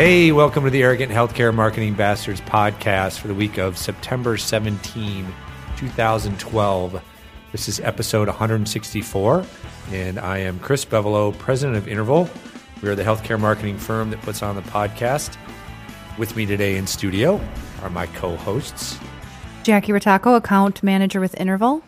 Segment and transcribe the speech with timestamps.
[0.00, 5.26] Hey, welcome to the Arrogant Healthcare Marketing Bastards podcast for the week of September 17,
[5.76, 7.02] 2012.
[7.52, 9.44] This is episode 164,
[9.92, 12.30] and I am Chris Bevolo, president of Interval.
[12.80, 15.36] We are the healthcare marketing firm that puts on the podcast.
[16.16, 17.38] With me today in studio
[17.82, 18.98] are my co hosts.
[19.64, 21.82] Jackie Rataco, account manager with Interval.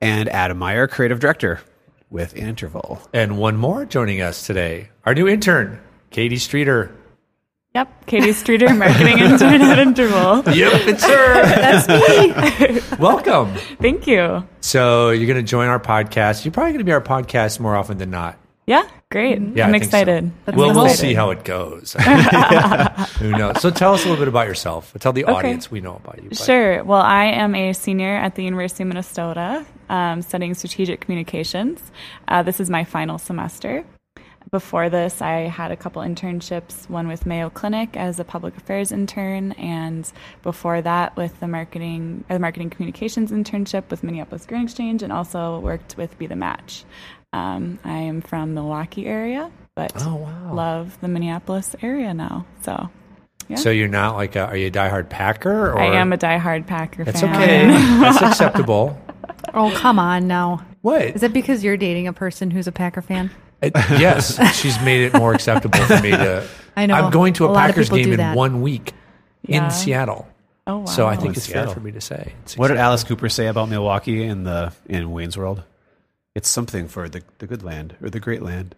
[0.00, 1.60] and Adam Meyer, creative director
[2.08, 3.02] with Interval.
[3.12, 5.78] And one more joining us today, our new intern,
[6.10, 6.94] Katie Streeter.
[7.78, 10.38] Yep, Katie Streeter, marketing intern at Interval.
[10.52, 11.34] Yep, it's her.
[11.44, 12.96] That's me.
[12.98, 13.54] Welcome.
[13.80, 14.42] Thank you.
[14.60, 16.44] So you're going to join our podcast.
[16.44, 18.36] You're probably going to be our podcast more often than not.
[18.66, 18.82] Yeah,
[19.12, 19.40] great.
[19.54, 19.86] Yeah, I'm think so.
[19.86, 20.32] excited.
[20.56, 21.92] Well, we'll see how it goes.
[23.20, 23.60] Who knows?
[23.62, 24.92] So tell us a little bit about yourself.
[24.98, 26.30] Tell the audience we know about you.
[26.30, 26.82] but- Sure.
[26.82, 31.80] Well, I am a senior at the University of Minnesota um, studying strategic communications.
[32.26, 33.84] Uh, this is my final semester.
[34.50, 38.92] Before this, I had a couple internships, one with Mayo Clinic as a public affairs
[38.92, 40.10] intern, and
[40.42, 45.12] before that with the marketing, uh, the marketing communications internship with Minneapolis Grain Exchange, and
[45.12, 46.84] also worked with Be the Match.
[47.34, 50.54] Um, I am from the Milwaukee area, but Oh, wow.
[50.54, 52.46] love the Minneapolis area now.
[52.62, 52.88] So
[53.48, 53.56] yeah.
[53.56, 55.72] So you're not like a, are you a diehard Packer?
[55.72, 57.34] Or I am a diehard Packer That's fan.
[57.34, 57.66] okay.
[58.00, 58.98] That's acceptable.
[59.52, 60.64] Oh, come on now.
[60.80, 61.02] What?
[61.02, 63.30] Is it because you're dating a person who's a Packer fan?
[63.60, 66.46] It- yes, she's made it more acceptable for me to.
[66.76, 66.94] I know.
[66.94, 68.92] I'm going to a, A Packers game in one week
[69.42, 69.64] Yeah.
[69.64, 70.28] in Seattle.
[70.66, 70.84] Oh wow!
[70.84, 72.34] So I think oh, in it's fair for me to say.
[72.56, 72.76] What did.
[72.76, 75.62] Alice Cooper say about Milwaukee in the in Wayne's World?
[76.34, 78.74] It's something for the, the good land or the great land.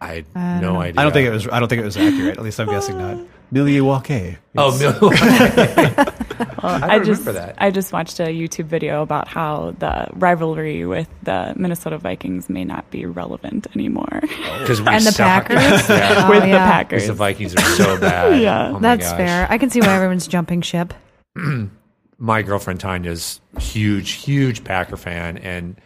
[0.00, 0.80] I had I no know.
[0.80, 1.00] idea.
[1.00, 1.48] I don't think it was.
[1.48, 2.38] I don't think it was accurate.
[2.38, 3.18] At least I'm guessing not.
[3.54, 4.36] Milwaukee.
[4.56, 6.10] Oh, Milwaukee.
[6.64, 7.54] Well, I don't just that.
[7.58, 12.64] I just watched a YouTube video about how the rivalry with the Minnesota Vikings may
[12.64, 14.58] not be relevant anymore oh.
[14.60, 15.46] Because we And the suck.
[15.48, 15.88] Packers?
[15.88, 16.24] yeah.
[16.26, 16.48] Oh, with the.
[16.48, 17.06] Packers.
[17.06, 18.40] The Vikings are so bad.
[18.40, 18.72] Yeah.
[18.74, 19.16] Oh That's gosh.
[19.18, 19.46] fair.
[19.50, 20.94] I can see why everyone's jumping ship.
[22.18, 25.76] my girlfriend Tanya's huge, huge Packer fan, and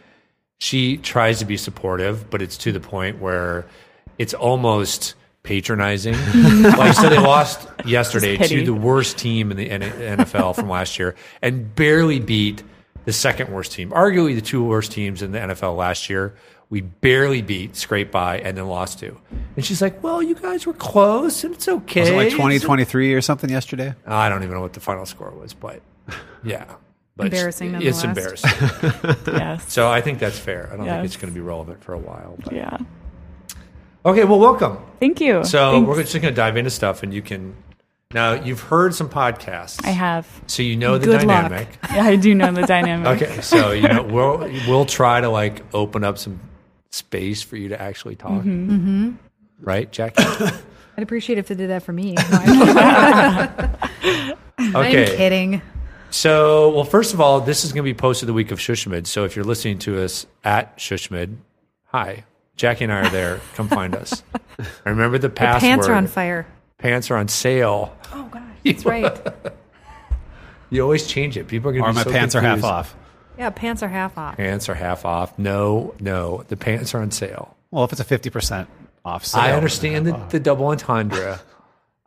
[0.59, 3.65] she tries to be supportive, but it's to the point where
[4.17, 6.13] it's almost patronizing.
[6.63, 11.15] like, so they lost yesterday to the worst team in the NFL from last year,
[11.41, 12.63] and barely beat
[13.05, 16.35] the second worst team, arguably the two worst teams in the NFL last year.
[16.71, 19.17] We barely beat, scraped by, and then lost to.
[19.55, 22.37] And she's like, "Well, you guys were close, and it's okay." Was it like It's-
[22.37, 23.95] 2023 or something yesterday?
[24.05, 25.81] I don't even know what the final score was, but
[26.43, 26.65] yeah.
[27.17, 28.43] But Embarrassing It's nonetheless.
[28.43, 29.17] embarrassing.
[29.33, 29.73] yes.
[29.73, 30.69] So I think that's fair.
[30.71, 32.37] I don't think it's going to be relevant for a while.
[32.43, 32.53] But.
[32.53, 32.77] yeah.
[34.05, 34.77] Okay, well, welcome.
[34.99, 35.43] Thank you.
[35.43, 35.87] So Thanks.
[35.87, 37.55] we're just going to dive into stuff, and you can.
[38.11, 39.85] Now you've heard some podcasts.
[39.85, 40.25] I have.
[40.47, 41.49] So you know the Good luck.
[41.49, 41.77] dynamic.
[41.93, 43.21] Yeah, I do know the dynamic.
[43.21, 46.39] Okay, so you know we'll we'll try to like open up some
[46.91, 48.41] space for you to actually talk.
[48.41, 49.11] Mm-hmm.
[49.61, 50.23] Right, Jackie?
[50.97, 52.15] I'd appreciate if they did that for me.
[54.01, 54.35] No,
[54.73, 55.15] I'm, I'm Okay.
[55.15, 55.61] kidding.
[56.09, 59.07] So, well, first of all, this is going to be posted the week of SHSMD.
[59.07, 61.37] So, if you're listening to us at SHSMD,
[61.85, 62.25] hi,
[62.59, 63.39] Jackie and I are there.
[63.55, 64.21] Come find us.
[64.85, 65.61] I remember the The password.
[65.61, 66.45] pants are on fire.
[66.77, 67.95] Pants are on sale.
[68.13, 68.43] Oh, gosh.
[68.65, 69.17] That's right.
[70.71, 71.47] You always change it.
[71.47, 72.95] People are going to Or be my so pants are half off.
[73.39, 74.37] Yeah, pants are half off.
[74.37, 75.39] Pants are half off.
[75.39, 77.57] No, no, the pants are on sale.
[77.71, 78.67] Well, if it's a 50%
[79.03, 81.39] off sale, I understand the, the double entendre.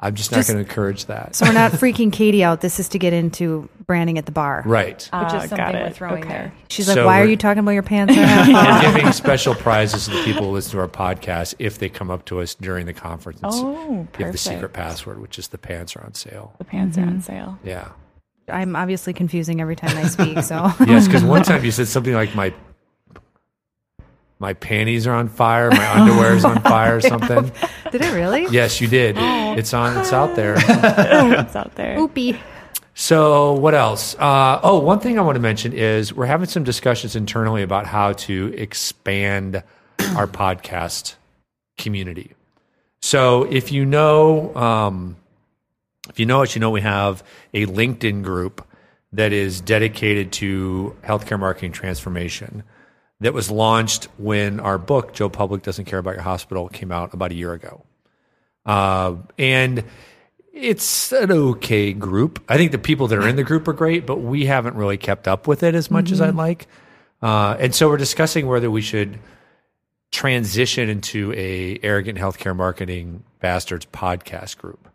[0.02, 1.34] I'm just not going to encourage that.
[1.36, 2.60] So we're not freaking Katie out.
[2.60, 4.62] This is to get into branding at the bar.
[4.66, 4.96] right.
[4.96, 6.28] Which Ah, is something got we're throwing Okay.
[6.28, 6.52] there.
[6.68, 8.84] She's So like, why are you talking about your pants are half off?
[8.84, 12.10] We're giving special prizes to the people who listen to our podcast if they come
[12.10, 13.40] up to us during the conference.
[13.42, 16.54] and s- Oh, give the secret password, which is the pants are on sale.
[16.58, 17.58] The pants are on sale.
[17.64, 17.88] Yeah.
[18.48, 20.72] I'm obviously confusing every time I speak, so.
[20.86, 22.52] Yes, because one time you said something like my
[24.42, 27.50] my panties are on fire, my underwear is on fire, or something.
[27.92, 28.46] Did it really?
[28.50, 29.16] Yes, you did.
[29.16, 29.96] It's on.
[29.96, 30.56] It's out there.
[30.58, 31.96] it's out there.
[31.96, 32.38] Oopie.
[32.94, 34.16] So what else?
[34.18, 37.86] Uh, oh, one thing I want to mention is we're having some discussions internally about
[37.86, 39.62] how to expand
[40.16, 41.14] our podcast
[41.78, 42.32] community.
[43.00, 45.16] So if you know, um,
[46.10, 47.22] if you know it, you know we have
[47.54, 48.66] a LinkedIn group
[49.12, 52.64] that is dedicated to healthcare marketing transformation.
[53.22, 57.14] That was launched when our book "Joe Public Doesn't Care About Your Hospital" came out
[57.14, 57.84] about a year ago,
[58.66, 59.84] uh, and
[60.52, 62.42] it's an okay group.
[62.48, 64.98] I think the people that are in the group are great, but we haven't really
[64.98, 66.66] kept up with it as much as I'd like.
[67.22, 69.18] Uh, and so we're discussing whether we should
[70.10, 74.88] transition into a arrogant healthcare marketing bastards podcast group,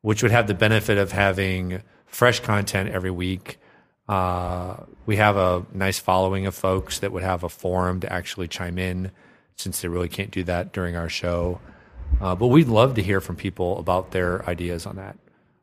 [0.00, 3.58] which would have the benefit of having fresh content every week.
[4.10, 4.74] Uh,
[5.06, 8.76] we have a nice following of folks that would have a forum to actually chime
[8.76, 9.12] in,
[9.56, 11.60] since they really can't do that during our show.
[12.20, 15.16] Uh, but we'd love to hear from people about their ideas on that.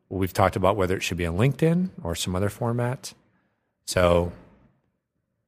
[0.07, 3.13] We've talked about whether it should be on LinkedIn or some other format.
[3.85, 4.31] So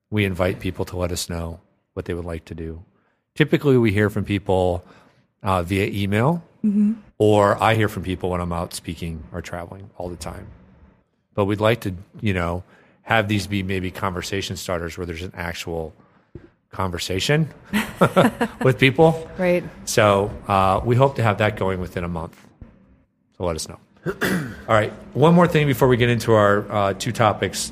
[0.09, 1.61] we invite people to let us know
[1.93, 2.83] what they would like to do.
[3.33, 4.83] Typically, we hear from people
[5.41, 6.43] uh, via email,
[7.17, 10.47] or I hear from people when I'm out speaking or traveling all the time.
[11.33, 12.63] But we'd like to, you know,
[13.09, 15.95] have these be maybe conversation starters where there's an actual
[16.69, 17.51] conversation
[18.61, 19.27] with people.
[19.35, 19.63] Right.
[19.85, 22.39] So uh, we hope to have that going within a month.
[23.35, 23.79] So let us know.
[24.05, 24.93] All right.
[25.15, 27.71] One more thing before we get into our uh, two topics.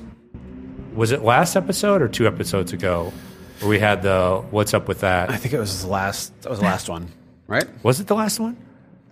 [0.95, 3.13] Was it last episode or two episodes ago
[3.59, 5.29] where we had the what's up with that?
[5.29, 6.33] I think it was the last.
[6.41, 7.09] That was the last one,
[7.45, 7.67] right?
[7.83, 8.57] Was it the last one?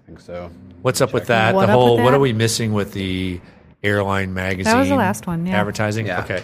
[0.04, 0.50] I think so.
[0.81, 1.54] What's up with that?
[1.54, 2.13] What the whole what that?
[2.16, 3.39] are we missing with the
[3.83, 4.72] airline magazine?
[4.74, 5.60] That was the last one, yeah.
[5.60, 6.07] Advertising.
[6.07, 6.24] Yeah.
[6.24, 6.44] Okay.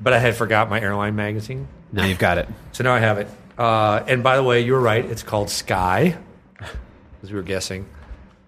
[0.00, 1.68] But I had forgot my airline magazine.
[1.92, 2.48] Now you've got it.
[2.72, 3.28] So now I have it.
[3.58, 5.04] Uh, and by the way, you were right.
[5.04, 6.16] It's called Sky,
[7.22, 7.86] as we were guessing.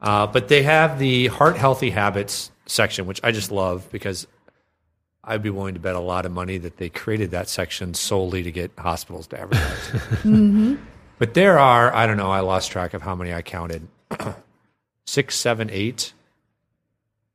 [0.01, 4.27] Uh, but they have the heart healthy habits section, which I just love because
[5.23, 8.43] I'd be willing to bet a lot of money that they created that section solely
[8.43, 10.79] to get hospitals to advertise.
[11.17, 13.87] But there are, I don't know, I lost track of how many I counted.
[15.07, 16.13] Six, seven, eight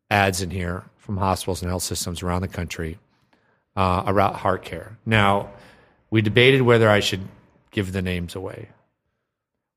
[0.10, 2.98] ads in here from hospitals and health systems around the country
[3.76, 4.98] uh, about heart care.
[5.06, 5.52] Now,
[6.10, 7.22] we debated whether I should
[7.72, 8.70] give the names away.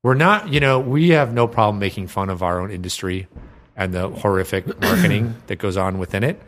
[0.03, 3.27] We're not, you know, we have no problem making fun of our own industry
[3.75, 6.41] and the horrific marketing that goes on within it.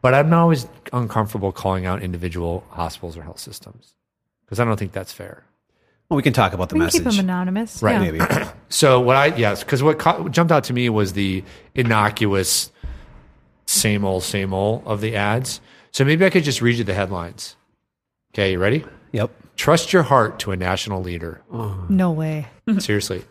[0.00, 3.94] But I'm not always uncomfortable calling out individual hospitals or health systems
[4.44, 5.42] because I don't think that's fair.
[6.08, 7.02] Well, we can talk about the We can message.
[7.04, 7.82] keep them anonymous.
[7.82, 8.10] Right, yeah.
[8.12, 8.44] Maybe.
[8.68, 11.44] So what I yes, because what co- jumped out to me was the
[11.76, 12.72] innocuous,
[13.74, 15.60] same old, same old of the ads.
[15.92, 17.56] So maybe I could just read you the headlines.
[18.32, 18.84] Okay, you ready?
[19.12, 19.30] yep.
[19.56, 21.40] Trust your heart to a national leader.
[21.52, 21.88] Mm.
[21.90, 22.48] No way.
[22.78, 23.24] Seriously,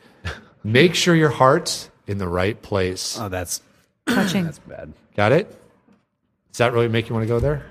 [0.64, 3.18] make sure your heart's in the right place.
[3.20, 3.62] Oh, that's
[4.08, 4.46] Touching.
[4.46, 4.94] that's bad.
[5.16, 5.50] Got it?
[6.52, 7.66] Does that really make you want to go there?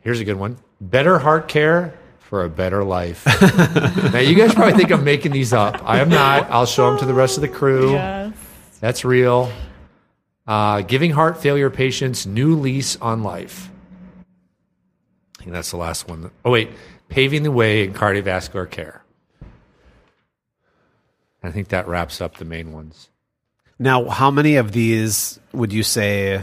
[0.00, 3.26] Here's a good one: better heart care for a better life.
[4.12, 5.82] now, you guys probably think I'm making these up.
[5.84, 6.50] I am not.
[6.50, 7.92] I'll show them to the rest of the crew.
[7.92, 8.32] Yes.
[8.80, 9.52] That's real.
[10.50, 13.70] Uh, giving heart failure patients new lease on life.
[15.38, 16.32] I think that's the last one.
[16.44, 16.70] Oh, wait.
[17.08, 19.04] Paving the way in cardiovascular care.
[21.44, 23.10] I think that wraps up the main ones.
[23.78, 26.42] Now, how many of these would you say?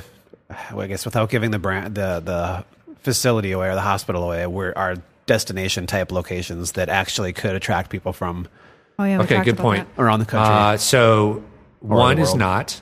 [0.72, 2.66] Well, I guess without giving the brand, the the
[3.02, 4.96] facility away or the hospital away, were are
[5.26, 8.48] destination type locations that actually could attract people from
[8.98, 9.22] Oh yeah.
[9.22, 9.88] Okay, good point.
[9.96, 10.02] that.
[10.02, 10.54] around the country.
[10.54, 11.44] Uh, so
[11.80, 12.82] one is not,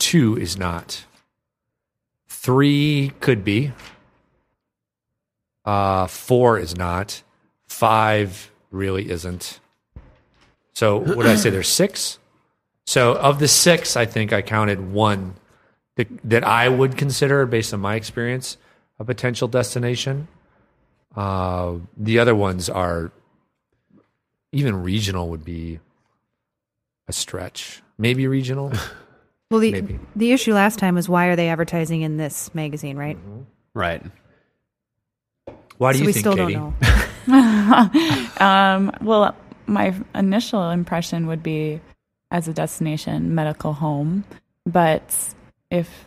[0.00, 1.04] two is not,
[2.26, 3.70] three could be,
[5.64, 7.22] uh, four is not,
[7.68, 9.60] five really isn't.
[10.72, 11.50] So what did I say?
[11.50, 12.18] There's six.
[12.86, 15.34] So of the six, I think I counted one
[15.94, 18.56] that, that I would consider, based on my experience,
[18.98, 20.26] a potential destination.
[21.14, 23.12] Uh, the other ones are
[24.52, 25.78] even regional would be
[27.06, 27.82] a stretch.
[27.98, 28.72] Maybe regional.
[29.50, 29.98] Well, the Maybe.
[30.14, 33.18] the issue last time was why are they advertising in this magazine, right?
[33.74, 34.00] right.
[35.78, 36.54] Why do so you we think, still Katie?
[36.54, 36.74] don't
[37.26, 37.90] know.
[38.40, 39.34] Um, well,
[39.66, 41.80] my initial impression would be
[42.30, 44.24] as a destination medical home,
[44.66, 45.34] but
[45.70, 46.06] if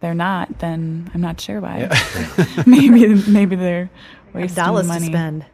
[0.00, 1.88] they're not, then I'm not sure why.
[2.66, 3.90] maybe maybe they're
[4.32, 5.06] wasting Dollars money.
[5.06, 5.46] to spend.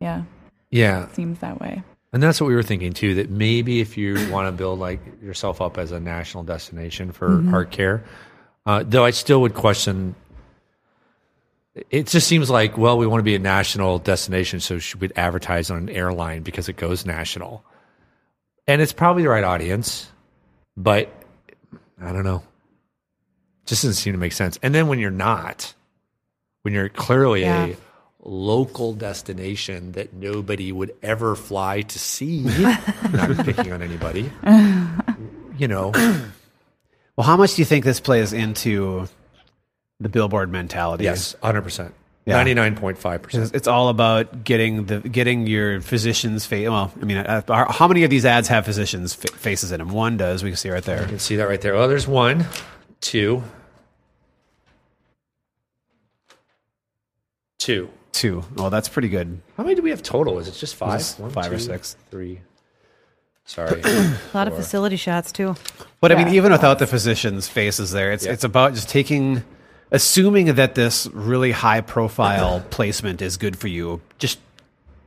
[0.00, 0.22] Yeah,
[0.70, 1.82] Yeah, seems that way.
[2.12, 3.14] And that's what we were thinking too.
[3.16, 7.28] That maybe if you want to build like yourself up as a national destination for
[7.28, 7.50] Mm-hmm.
[7.50, 8.04] heart care,
[8.64, 10.14] uh, though I still would question.
[11.90, 15.10] It just seems like well, we want to be a national destination, so should we
[15.14, 17.62] advertise on an airline because it goes national?
[18.66, 20.10] And it's probably the right audience,
[20.76, 21.12] but
[22.00, 22.42] I don't know.
[23.66, 24.58] Just doesn't seem to make sense.
[24.62, 25.74] And then when you're not,
[26.62, 27.66] when you're clearly Yeah.
[27.66, 27.76] a
[28.28, 32.40] local destination that nobody would ever fly to see,
[33.12, 34.30] not picking on anybody,
[35.58, 35.92] you know,
[37.16, 39.08] Well, how much do you think this plays into
[40.00, 41.04] the billboard mentality?
[41.04, 41.92] yes, 100%.
[42.26, 43.34] 99.5%.
[43.40, 46.68] It's, it's all about getting the getting your physician's face.
[46.68, 49.78] Well, I mean, uh, are- how many of these ads have physicians' fa- faces in
[49.78, 49.90] them?
[49.90, 50.42] One does.
[50.42, 51.02] We can see right there.
[51.02, 51.76] You can see that right there.
[51.76, 52.44] Oh, there's one,
[53.00, 53.44] two,
[57.58, 57.88] two.
[58.16, 58.42] Two.
[58.56, 59.42] Oh, that's pretty good.
[59.58, 60.38] How many do we have total?
[60.38, 61.00] Is it just five?
[61.00, 61.96] Just One, five or six.
[62.10, 62.40] Three.
[63.44, 63.78] Sorry.
[63.84, 65.54] A lot of facility shots too.
[66.00, 68.32] But I mean, even without the physicians' faces there, it's Yeah.
[68.32, 69.44] it's about just taking,
[69.92, 74.38] assuming that this really high profile placement is good for you, just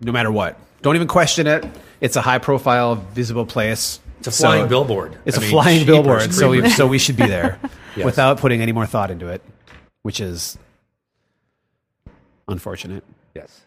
[0.01, 0.59] no matter what.
[0.83, 1.65] Don't even question it.
[2.01, 3.99] it's a high profile, visible place.
[4.19, 5.17] It's a flying billboard.
[5.25, 6.33] It's I a mean, flying jeepers billboard.
[6.35, 7.59] So we so we should be there
[7.95, 8.05] Yes.
[8.05, 9.41] without putting any more thought into it,
[10.03, 10.59] which is
[12.51, 13.03] unfortunate.
[13.35, 13.61] Yes.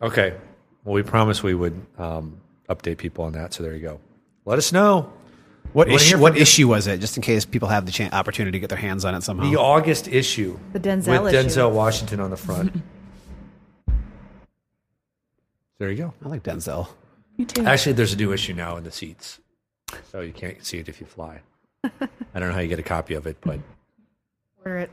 [0.00, 0.36] Okay.
[0.84, 3.54] Well, we promised we would um, update people on that.
[3.54, 4.00] So there you go.
[4.44, 5.12] Let us know.
[5.72, 6.08] What wanna issue?
[6.08, 6.42] hear What from you.
[6.42, 6.98] issue was it?
[6.98, 9.48] Just in case people have the chan opportunity to get their hands on it somehow.
[9.50, 10.58] The August issue.
[10.72, 11.48] The Denzel With issue.
[11.48, 12.82] Denzel Washington on the front.
[15.78, 16.14] there you go.
[16.24, 16.88] I like Denzel.
[17.38, 17.64] Me too.
[17.64, 19.40] Actually, there's a new issue now in the seats.
[20.10, 21.40] So you can't see it if you fly.
[21.84, 21.90] I
[22.34, 23.60] don't know how you get a copy of it, but
[24.64, 24.90] Order it.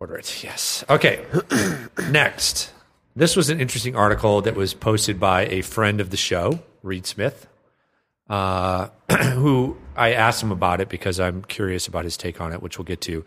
[0.00, 0.44] Order it.
[0.44, 0.84] Yes.
[0.88, 1.24] Okay.
[2.10, 2.72] Next.
[3.14, 7.06] This was an interesting article that was posted by a friend of the show, Reed
[7.06, 7.46] Smith,
[8.28, 8.88] uh,
[9.34, 12.78] who I asked him about it because I'm curious about his take on it, which
[12.78, 13.24] we'll get to.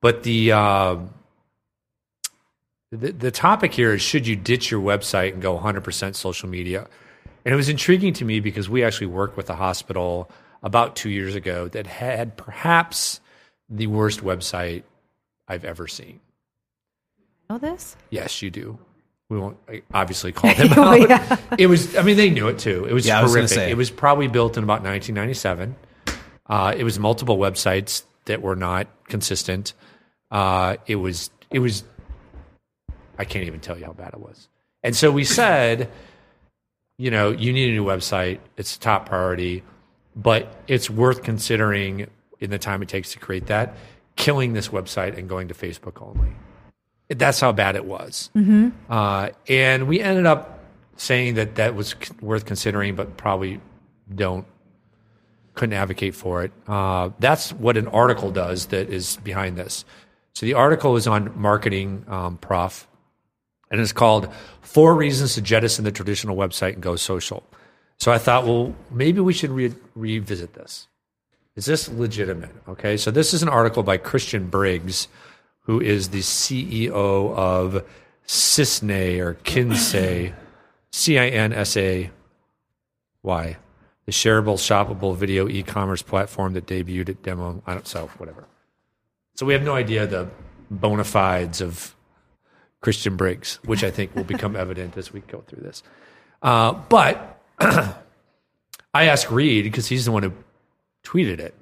[0.00, 1.10] But the, um
[2.90, 6.88] the the topic here is should you ditch your website and go 100% social media?
[7.44, 10.30] And it was intriguing to me because we actually worked with a hospital
[10.62, 13.20] about two years ago that had perhaps
[13.68, 14.82] the worst website
[15.50, 16.20] I've ever seen.
[17.50, 17.96] Know this?
[18.10, 18.78] Yes, you do.
[19.28, 21.08] We won't like, obviously call them Oh, out.
[21.08, 21.36] yeah.
[21.58, 21.96] It was.
[21.96, 22.84] I mean, they knew it too.
[22.84, 23.50] It was Yeah, I was horrific.
[23.50, 23.70] say.
[23.70, 25.74] It was probably built in about 1997.
[26.46, 29.72] Uh, it was multiple websites that were not consistent.
[30.30, 31.30] Uh, it was.
[31.50, 31.82] It was.
[33.18, 34.48] I can't even tell you how bad it was.
[34.82, 35.90] And so we said,
[36.96, 38.38] you know, you need a new website.
[38.56, 39.62] It's a top priority,
[40.16, 42.06] but it's worth considering
[42.40, 43.76] in the time it takes to create that,
[44.20, 46.30] killing this website and going to Facebook only.
[47.08, 48.30] That's how bad it was.
[48.88, 50.60] Uh, and we ended up
[50.96, 53.60] saying that that was c- worth considering, but probably
[54.14, 54.46] don't
[55.54, 56.52] couldn't advocate for it.
[56.68, 59.84] Uh, that's what an article does that is behind this.
[60.34, 62.86] So the article is on marketing um, prof,
[63.70, 67.42] and it's called Four Reasons to Jettison the Traditional Website and Go Social.
[67.98, 70.86] So I thought, well, maybe we should re- revisit this.
[71.56, 72.50] Is this legitimate?
[72.68, 75.08] Okay, so this is an article by Christian Briggs,
[75.62, 77.84] who is the CEO of
[78.26, 80.32] Cisne or Kinsay,
[80.92, 82.10] C I N S A
[83.22, 83.56] Y,
[84.06, 87.62] the shareable, shoppable video e commerce platform that debuted at Demo.
[87.66, 88.46] I don't so whatever.
[89.34, 90.28] So we have no idea the
[90.70, 91.94] bona fides of
[92.80, 95.82] Christian Briggs, which I think will become evident as we go through this.
[96.42, 97.96] Uh, but I
[98.94, 100.32] asked Reed because he's the one who
[101.04, 101.54] tweeted it.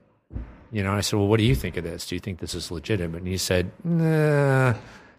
[0.70, 2.06] You know, I said, "Well, what do you think of this?
[2.06, 4.74] Do you think this is legitimate?" And he said, "Nah,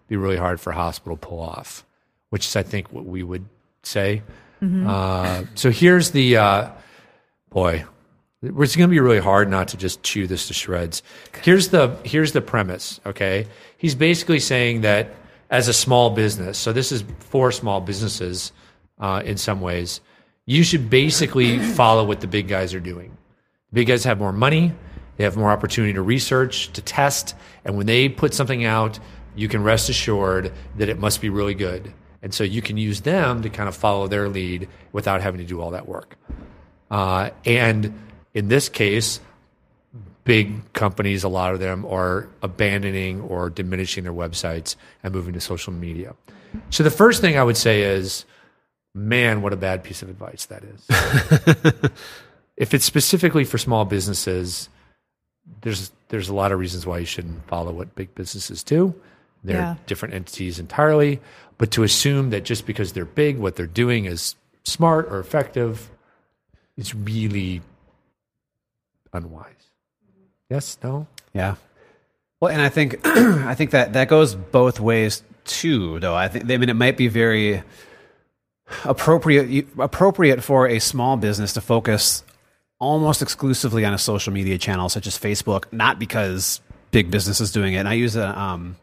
[0.08, 1.84] be really hard for a hospital to pull off,"
[2.30, 3.46] which is, I think, what we would
[3.84, 4.22] say.
[4.62, 6.70] Uh, so here's the uh,
[7.50, 7.86] boy.
[8.42, 11.02] It's going to be really hard not to just chew this to shreds.
[11.44, 13.00] Here's the here's the premise.
[13.06, 13.48] Okay,
[13.78, 15.10] he's basically saying that
[15.50, 18.52] as a small business, so this is for small businesses
[19.00, 20.00] uh, in some ways,
[20.46, 23.18] you should basically follow what the big guys are doing.
[23.72, 24.74] Big guys have more money,
[25.18, 27.36] they have more opportunity to research, to test,
[27.66, 29.00] and when they put something out,
[29.36, 31.94] you can rest assured that it must be really good.
[32.22, 35.46] And so you can use them to kind of follow their lead without having to
[35.46, 36.18] do all that work.
[36.92, 37.98] Uh, and
[38.34, 39.20] in this case,
[40.24, 45.42] big companies, a lot of them are abandoning or diminishing their websites and moving to
[45.42, 46.16] social media.
[46.70, 48.26] So the first thing I would say is,
[48.94, 51.92] man, what a bad piece of advice that is.
[52.60, 54.70] if it's specifically for small businesses,
[55.62, 58.94] there's there's a lot of reasons why you shouldn't follow what big businesses do.
[59.44, 59.76] They're Yeah.
[59.88, 61.20] different entities entirely.
[61.58, 65.90] But to assume that just because they're big, what they're doing is smart or effective,
[66.78, 67.62] is really
[69.14, 69.54] unwise.
[70.50, 71.08] Yes, no?
[71.34, 71.56] Yeah.
[72.40, 76.00] Well, and I think I think that that goes both ways too.
[76.00, 77.64] Though I think I mean it might be very
[78.86, 82.24] appropriate appropriate for a small business to focus
[82.80, 87.52] almost exclusively on a social media channel such as Facebook, not because big business is
[87.52, 87.78] doing it.
[87.78, 88.76] And I use a um,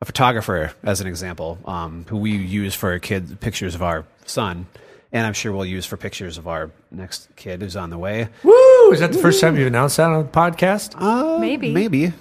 [0.00, 4.66] a photographer as an example, um, who we use for kids pictures of our son,
[5.12, 8.28] and I'm sure we'll use for pictures of our next kid who's on the way.
[8.42, 8.92] Woo!
[8.92, 10.94] Is that the first time you've announced that on the podcast?
[11.00, 11.72] Uh, Maybe.
[11.72, 12.12] maybe.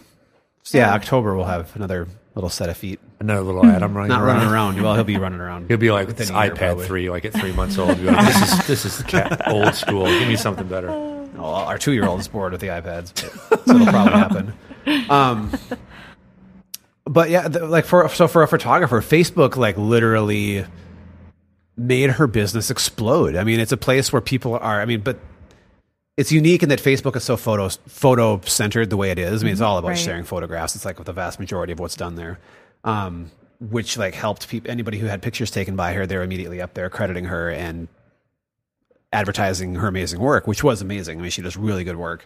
[0.65, 2.99] So, yeah, October we'll have another little set of feet.
[3.19, 4.35] Another little Adam running Not around.
[4.37, 4.81] running around.
[4.81, 5.67] Well, he'll be running around.
[5.67, 6.85] He'll be like Within this iPad probably.
[6.85, 7.99] three, like at three months old.
[7.99, 9.03] Like, this is this is
[9.47, 10.05] old school.
[10.05, 11.09] Give me something better.
[11.43, 13.17] Oh, our two year old is bored with the iPads,
[13.65, 14.53] so it'll probably happen.
[15.09, 15.51] Um,
[17.05, 20.65] but yeah, the, like for so for a photographer, Facebook like literally
[21.75, 23.35] made her business explode.
[23.35, 24.81] I mean, it's a place where people are.
[24.81, 25.19] I mean, but
[26.15, 29.41] it's unique in that Facebook is so photo photo centered the way it is.
[29.41, 29.97] I mean, it's all about Right.
[29.97, 30.75] sharing photographs.
[30.75, 32.39] It's like the vast majority of what's done there.
[32.83, 36.73] Um, which like helped people anybody who had pictures taken by her they're immediately up
[36.73, 37.87] there crediting her and
[39.13, 41.19] advertising her amazing work, which was amazing.
[41.19, 42.25] I mean, she does really good work.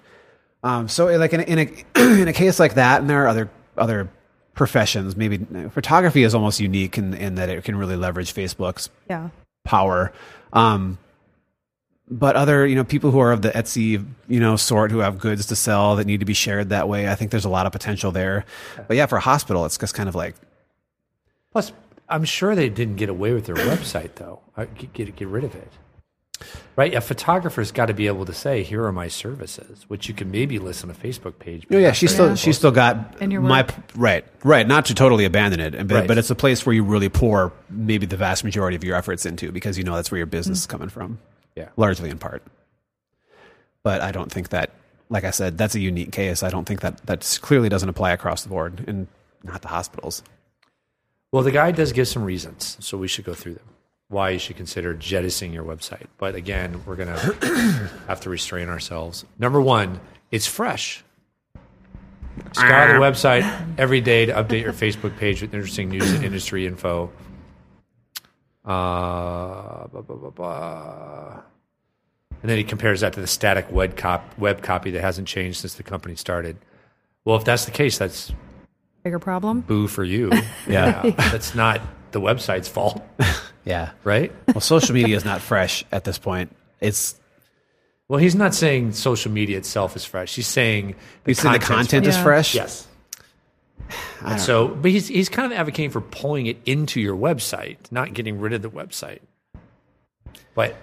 [0.64, 3.28] Um, so, like in a, in a in a case like that, and there are
[3.28, 4.10] other other
[4.56, 5.38] professions, maybe
[5.70, 9.30] photography is almost unique in, in that it can really leverage Facebook's Yeah.
[9.64, 10.12] power.
[10.52, 10.98] Um,
[12.10, 15.20] but other, you know, people who are of the Etsy, you know, sort who have
[15.20, 17.66] goods to sell that need to be shared that way, I think there's a lot
[17.68, 18.46] of potential there.
[18.88, 20.34] But yeah, for a hospital, it's just kind of like,
[21.52, 21.72] Plus,
[22.10, 24.40] I'm sure they didn't get away with their website though.
[24.56, 25.72] Uh, Get, get get rid of it.
[26.76, 26.94] Right?
[26.94, 30.30] A photographer's got to be able to say, "Here are my services," which you can
[30.30, 31.66] maybe list on a Facebook page.
[31.72, 32.40] oh yeah, not she's still close.
[32.40, 33.74] she's still got And your my work.
[33.96, 34.68] right, right.
[34.68, 36.08] Not to totally abandon it, but, Right.
[36.08, 39.26] but it's a place where you really pour maybe the vast majority of your efforts
[39.26, 40.70] into because you know that's where your business is mm.
[40.70, 41.18] coming from.
[41.56, 41.70] Yeah.
[41.76, 42.44] largely in part.
[43.82, 44.70] But I don't think that,
[45.10, 46.44] like I said, that's a unique case.
[46.44, 49.08] I don't think that that clearly doesn't apply across the board, and
[49.44, 50.22] not the hospitals.
[51.32, 53.66] Well, the guy does give some reasons, so we should go through them.
[54.10, 56.06] Why you should consider jettisoning your website.
[56.18, 59.26] But again, we're going to have to restrain ourselves.
[59.38, 60.00] Number one,
[60.32, 61.04] it's fresh.
[62.54, 63.44] Scour the website
[63.78, 67.12] every day to update your Facebook page with interesting news and industry info.
[68.64, 71.42] Uh, blah, blah, blah, blah.
[72.42, 75.60] And then he compares that to the static web, cop, web copy that hasn't changed
[75.60, 76.58] since the company started.
[77.26, 78.32] Well, if that's the case, that's
[79.04, 79.62] Bigger problem.
[79.62, 80.32] boo for you.
[80.68, 81.10] Yeah.
[81.32, 83.02] That's not the website's fault,
[83.68, 83.92] Yeah.
[84.04, 84.32] right?
[84.48, 86.56] Well, social media is not fresh at this point.
[86.80, 87.16] It's
[88.08, 90.34] Well, he's not saying social media itself is fresh.
[90.36, 90.96] He's saying
[91.26, 92.24] the you saying the content is Yeah.
[92.24, 92.56] fresh.
[92.56, 92.88] Yes.
[94.26, 98.14] And so, but he's he's kind of advocating for pulling it into your website, not
[98.14, 99.20] getting rid of the website.
[100.56, 100.76] But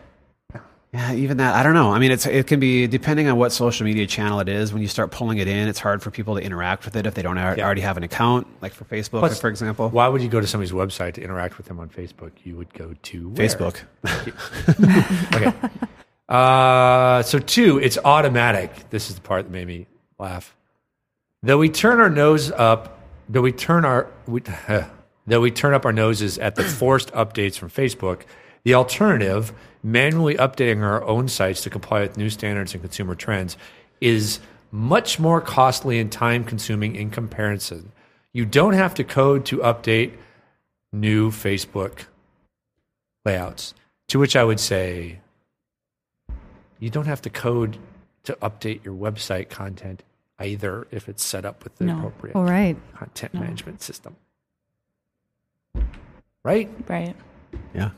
[0.95, 1.57] Yeah, even that.
[1.57, 1.91] I don't know.
[1.93, 4.73] I mean, it's it can be depending on what social media channel it is.
[4.73, 7.15] When you start pulling it in, it's hard for people to interact with it if
[7.15, 7.65] they don't al- Yeah.
[7.65, 9.89] already have an account, like for Facebook, Plus- for example.
[9.91, 12.31] why would you go to somebody's website to interact with them on Facebook?
[12.45, 13.49] You would go to where?
[13.49, 13.81] Facebook.
[15.35, 15.53] Okay.
[16.29, 18.89] Uh, so two, it's automatic.
[18.91, 19.87] This is the part that made me
[20.19, 20.55] laugh.
[21.43, 24.43] Though we turn our nose up, though we turn our, we,
[25.27, 28.23] though we turn up our noses at the forced updates from Facebook,
[28.63, 29.53] the alternative,
[29.85, 33.57] manually updating our own sites to comply with new standards and consumer trends,
[34.01, 34.41] is
[34.73, 37.93] much more costly and time consuming in comparison.
[38.33, 40.15] You don't have to code to update
[40.93, 42.07] new Facebook
[43.25, 43.75] layouts.
[44.09, 45.21] To which I would say,
[46.81, 47.79] you don't have to code
[48.25, 50.03] to update your website content
[50.41, 51.97] either if it's set up with the No.
[51.99, 52.77] appropriate All right.
[52.97, 54.17] content management system.
[56.43, 56.69] Right?
[56.89, 57.15] Right.
[57.75, 57.91] yeah.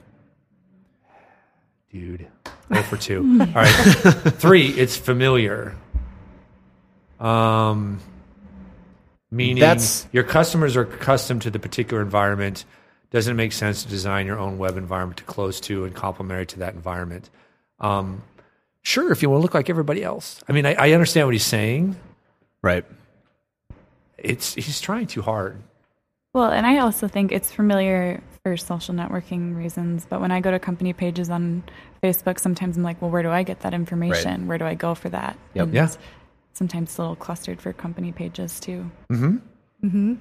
[1.98, 2.26] Dude.
[2.70, 3.20] Go for two.
[3.40, 3.66] All right.
[3.70, 5.74] Three, it's familiar.
[7.18, 8.00] Um,
[9.30, 12.66] meaning That's- your customers are accustomed to the particular environment.
[13.10, 16.44] Doesn't it make sense to design your own web environment to close to and complementary
[16.46, 17.30] to that environment?
[17.80, 18.22] Um,
[18.82, 20.42] sure, if you want to look like everybody else.
[20.46, 21.96] I mean, I, I understand what he's saying.
[22.60, 22.84] Right.
[24.18, 25.62] It's he's trying too hard.
[26.34, 30.06] Well, and I also think it's familiar for social networking reasons.
[30.08, 31.64] But when I go to company pages on
[32.00, 34.46] Facebook, sometimes I'm like, well, where do I get that information?
[34.46, 35.36] Where do I go for that?
[35.54, 35.64] Yep.
[35.64, 35.88] And Yeah.
[36.52, 38.88] Sometimes it's a little clustered for company pages too.
[39.10, 39.36] Mm-hmm.
[39.84, 40.14] Mm-hmm.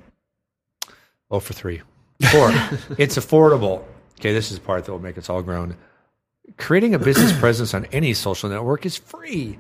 [1.29, 1.83] Oh, for three.
[2.31, 2.49] Four,
[2.97, 3.83] it's affordable.
[4.19, 5.77] Okay, this is the part that will make us all groan.
[6.57, 9.59] Creating a business presence on any social network is free.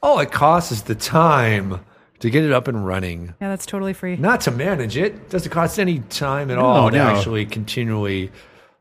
[0.00, 1.80] all it costs is the time
[2.20, 4.16] to get it up and running, Yeah, that's totally free.
[4.16, 5.30] not to manage it.
[5.30, 8.30] Doesn't cost any time at all to actually continually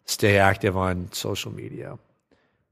[0.06, 1.98] stay active on social media.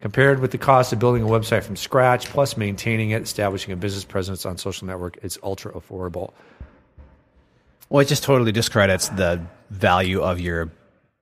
[0.02, 3.76] Compared with the cost of building a website from scratch, plus maintaining it, establishing a
[3.76, 6.34] business presence on social network, it's ultra affordable.
[7.90, 10.72] Well, it just totally discredits the value of your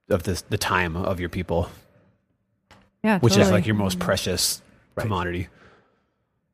[0.10, 1.70] of the the time of your people,
[3.04, 4.62] Yeah, which is like your most precious
[4.98, 5.48] commodity.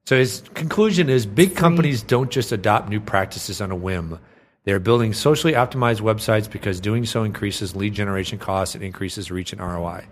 [0.09, 4.17] So his conclusion is big companies don't just adopt new practices on a whim.
[4.63, 9.53] They're building socially optimized websites because doing so increases lead generation costs and increases reach
[9.53, 10.07] and ROI.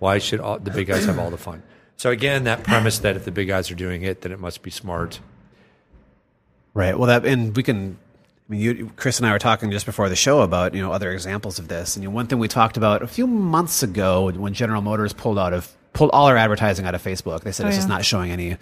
[0.00, 1.62] Why should all, the big guys have all the fun?
[1.96, 4.60] So again, that premise that if the big guys are doing it, then it must
[4.60, 5.18] be smart.
[6.74, 6.98] Right.
[6.98, 7.96] Well, that and we can.
[8.50, 10.92] I mean, you, Chris and I were talking just before the show about you know
[10.92, 13.82] other examples of this, and you know, one thing we talked about a few months
[13.82, 17.44] ago when General Motors pulled out of pulled all our advertising out of Facebook.
[17.44, 18.58] They said Oh, it's just not showing any.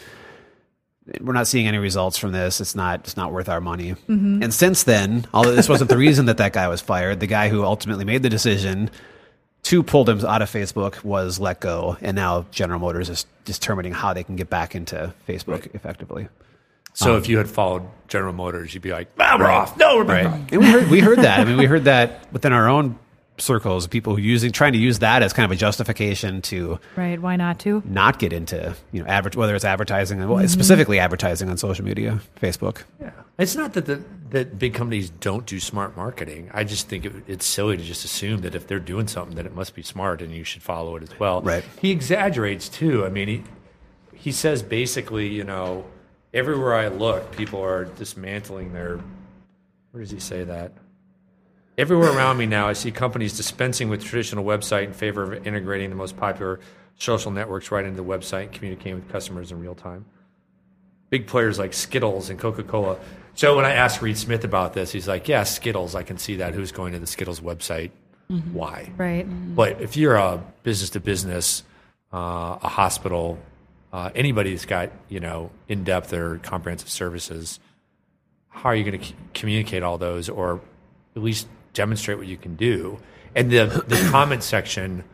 [1.21, 2.61] We're not seeing any results from this.
[2.61, 3.01] It's not.
[3.01, 3.95] It's not worth our money.
[4.09, 7.49] And since then, although this wasn't the reason that that guy was fired, the guy
[7.49, 8.91] who ultimately made the decision
[9.65, 13.93] to pull them out of Facebook was let go, and now General Motors is determining
[13.93, 16.29] how they can get back into Facebook effectively.
[16.93, 19.77] So if you had followed General Motors, you'd be like, ah, we're off.
[19.77, 20.27] No, we're back.
[20.33, 20.53] Right.
[20.53, 21.41] And we heard we heard that.
[21.41, 22.99] I mean, we heard that within our own
[23.39, 27.21] circles, people using trying to use that as kind of a justification to Right.
[27.21, 27.83] Why not to?
[27.85, 30.47] not get into you know adver- whether it's advertising well, mm-hmm.
[30.47, 32.83] specifically advertising on social media, Facebook.
[33.01, 33.11] Yeah.
[33.39, 36.51] It's not that the, that big companies don't do smart marketing.
[36.55, 39.45] I just think it, it's silly to just assume that if they're doing something, that
[39.45, 41.43] it must be smart and you should follow it as well.
[41.43, 41.65] Right.
[41.81, 43.05] He exaggerates too.
[43.05, 43.45] I mean, he
[44.15, 45.85] he says basically, you know,
[46.33, 49.01] everywhere I look, people are dismantling their.
[49.93, 50.73] Where does he say that?
[51.79, 55.91] Everywhere around me now, I see companies dispensing with traditional website in favor of integrating
[55.91, 56.61] the most popular
[56.99, 60.07] social networks right into the website and communicating with customers in real time
[61.11, 62.99] big players like Skittles and Coca Cola.
[63.35, 65.95] So when I asked Reed Smith about this, he's like, "Yeah, Skittles.
[65.95, 66.55] I can see that.
[66.55, 67.91] Who's going to the Skittles website?
[68.53, 68.91] Why?
[68.97, 69.25] Right.
[69.55, 71.63] But if you're a business to business,
[72.13, 73.39] uh, a hospital,
[73.93, 77.61] uh, anybody that's got you know in depth or comprehensive services,
[78.49, 80.61] how are you going to c- communicate all those, or
[81.15, 82.99] at least demonstrate what you can do?
[83.35, 85.05] And the the comment section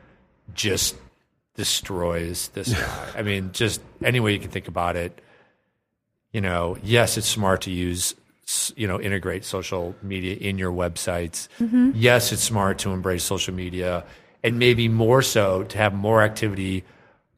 [0.55, 0.96] just
[1.55, 3.09] destroys this guy.
[3.14, 5.20] I mean, just any way you can think about it
[6.33, 8.14] you know, yes, it's smart to use,
[8.75, 11.48] you know, integrate social media in your websites.
[11.61, 11.92] Mm-hmm.
[11.94, 14.05] Yes, it's smart to embrace social media
[14.42, 16.85] and maybe more so to have more activity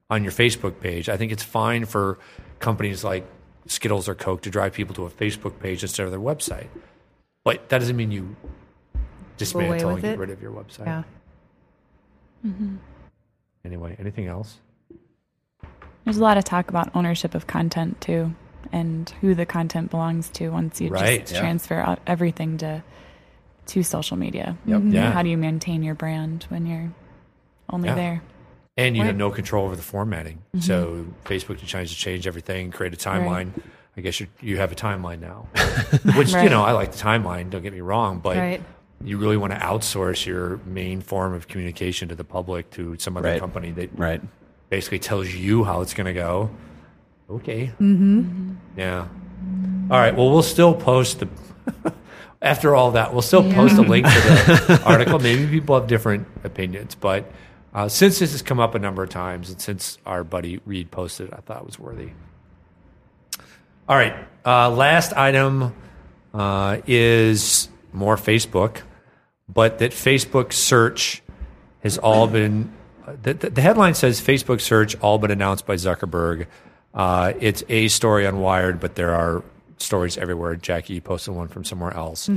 [0.08, 1.08] on your Facebook page.
[1.08, 2.18] I think it's fine for
[2.60, 3.26] companies like
[3.66, 6.68] Skittles or Coke to drive people to a Facebook page instead of their website.
[7.42, 8.36] But that doesn't mean you
[9.36, 10.18] dismantle and with get it.
[10.18, 10.86] rid of your website.
[10.86, 11.02] Yeah.
[12.46, 12.78] Mhm.
[13.64, 14.58] Anyway, anything else?
[16.04, 18.34] There's a lot of talk about ownership of content too,
[18.72, 21.40] and who the content belongs to once you Right, just yeah.
[21.40, 22.82] transfer out everything to
[23.66, 24.58] to social media.
[24.66, 24.82] Yep.
[24.88, 25.10] Yeah.
[25.10, 26.92] How do you maintain your brand when you're
[27.70, 27.94] only Yeah.
[27.94, 28.22] there?
[28.76, 30.38] And you have no control over the formatting.
[30.54, 30.58] Mm-hmm.
[30.60, 33.52] So Facebook decides to change everything, create a timeline.
[33.96, 35.46] I guess you you have a timeline now,
[36.16, 37.48] which you know I like the timeline.
[37.48, 38.62] Don't get me wrong, but Right.
[39.02, 43.16] You really want to outsource your main form of communication to the public to some
[43.16, 43.40] other Right.
[43.40, 44.20] company that Right.
[44.70, 46.50] basically tells you how it's going to go.
[47.30, 47.68] Okay.
[47.80, 48.54] Mm-hmm.
[48.76, 49.06] Yeah.
[49.90, 50.14] All right.
[50.16, 51.28] Well, we'll still post the.
[52.42, 55.18] after all that, we'll still post a link to the article.
[55.18, 57.30] Maybe people have different opinions, but
[57.74, 60.90] uh, since this has come up a number of times, and since our buddy Reed
[60.90, 62.10] posted, it, I thought it was worthy.
[63.88, 64.14] All right.
[64.46, 65.74] Uh, last item
[66.32, 68.82] uh, is more Facebook,
[69.48, 71.22] but that Facebook search
[71.82, 72.72] has all been.
[73.22, 76.46] The, the the headline says Facebook search all but announced by Zuckerberg.
[76.92, 79.42] Uh, it's a story on Wired, but there are
[79.78, 80.56] stories everywhere.
[80.56, 82.30] Jackie posted one from somewhere else.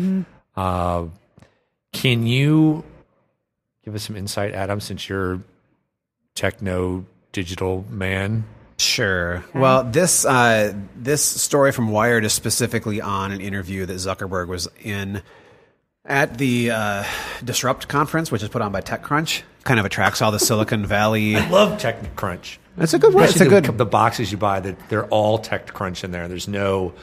[0.56, 1.06] Uh,
[1.94, 2.84] can you
[3.86, 5.42] give us some insight, Adam, since you're
[6.36, 8.44] techno digital man?
[8.78, 9.44] Sure.
[9.56, 14.68] Well, this uh, this story from Wired is specifically on an interview that Zuckerberg was
[14.84, 15.24] in
[16.08, 17.04] at the uh,
[17.44, 19.44] Disrupt conference, which is put on by TechCrunch.
[19.64, 21.36] Kind of attracts all the Silicon Valley.
[21.38, 22.58] I love TechCrunch.
[22.80, 23.24] It's a good one.
[23.24, 23.64] It's a Especially good.
[23.66, 26.28] the, the boxes you buy that they're all TechCrunch in there.
[26.28, 26.94] There's no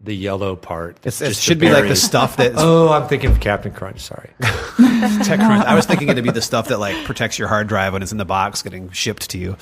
[0.00, 0.98] the yellow part.
[1.04, 4.00] It's, it should be like the stuff that Oh, I'm thinking of Captain Crunch.
[4.00, 4.30] Sorry.
[4.40, 5.64] TechCrunch.
[5.64, 8.12] I was thinking it'd be the stuff that like protects your hard drive when it's
[8.12, 9.56] in the box getting shipped to you.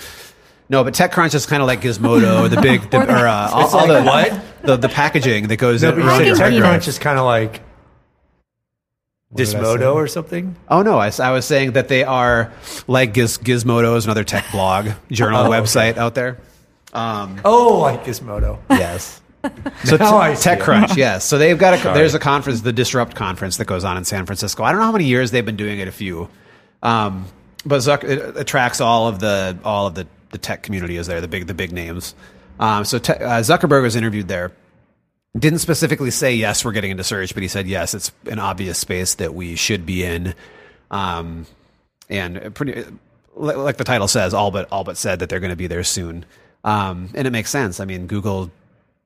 [0.69, 3.69] No, but TechCrunch is kind of like Gizmodo, or the big, the, or uh, all,
[3.77, 4.43] all like the what?
[4.63, 6.81] the the packaging that goes No, in but around you your say hard drive.
[6.83, 7.61] TechCrunch is kind of like
[9.35, 9.39] I?
[9.41, 10.57] Dismodo or something.
[10.69, 12.53] Oh no, I was saying that they are
[12.87, 15.61] like Giz, Gizmodo, is another tech blog journal Oh, okay.
[15.61, 16.39] website out there.
[16.93, 18.59] Um, Oh, like Gizmodo.
[18.71, 19.21] yes.
[19.85, 20.39] So I it.
[20.39, 21.25] TechCrunch, yes.
[21.25, 21.95] So they've got a Sorry.
[21.99, 24.63] there's a conference, the Disrupt conference that goes on in San Francisco.
[24.63, 25.89] I don't know how many years they've been doing it.
[25.89, 26.29] A few,
[26.83, 27.27] um,
[27.67, 31.21] but Zuck, it attracts all of the all of the, the tech community is there.
[31.21, 32.15] The big the big names.
[32.61, 34.53] Um, so te- uh, Zuckerberg was interviewed there.
[35.39, 38.79] Didn't specifically say yes, we're getting into search, but he said yes, it's an obvious
[38.79, 40.35] space that we should be in.
[40.91, 41.47] Um,
[42.11, 42.85] and pretty
[43.35, 45.85] like the title says, all but all but said that they're going to be there
[45.85, 46.27] soon.
[46.65, 47.81] Um, and it makes sense.
[47.81, 48.51] I mean, Google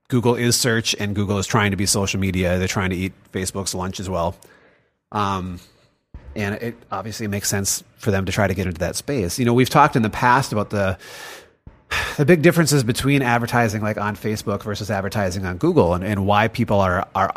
[0.09, 2.59] Google is search, and Google is trying to be social media.
[2.59, 4.37] They're trying to eat Facebook's lunch as well.
[5.13, 5.61] Um,
[6.35, 9.39] and it obviously makes sense for them to try to get into that space.
[9.39, 10.99] You know, we've talked in the past about the
[12.17, 16.49] the big differences between advertising like on Facebook versus advertising on Google and, and why
[16.49, 17.33] people are are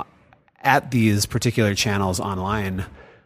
[0.62, 2.86] at these particular channels online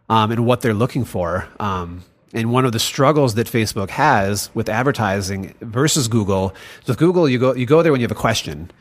[0.09, 1.47] um, and what they're looking for.
[1.59, 6.53] Um, and one of the struggles that Facebook has with advertising versus Google,
[6.87, 8.71] with Google, you go you go there when you have a question,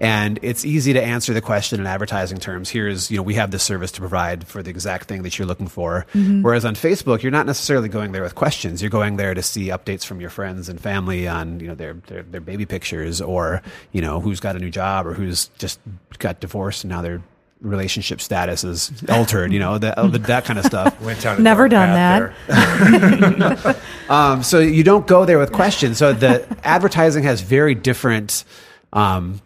[0.00, 2.70] and it's easy to answer the question in advertising terms.
[2.70, 5.46] Here's you know we have this service to provide for the exact thing that you're
[5.46, 6.06] looking for.
[6.12, 8.82] Whereas on Facebook, you're not necessarily going there with questions.
[8.82, 11.94] You're going there to see updates from your friends and family on you know their
[12.06, 15.80] their, their baby pictures or you know who's got a new job or who's just
[16.18, 17.22] got divorced and now they're
[17.64, 19.52] relationship status is altered.
[19.52, 21.00] You know that that kind of stuff.
[21.02, 23.78] Went down Never done that.
[24.06, 25.96] Um, so you don't go there with questions.
[25.96, 28.44] So the advertising has very different
[28.92, 29.40] um,